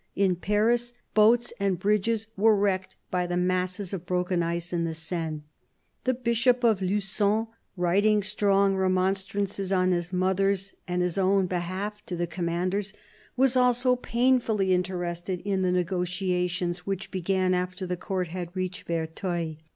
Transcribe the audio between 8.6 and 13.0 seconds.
remonstrances on his mother's and his own behalf to the commanders,